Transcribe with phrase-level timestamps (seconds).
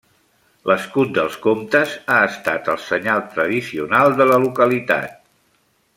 [0.69, 5.17] L'escut dels comtes ha estat el senyal tradicional de la localitat.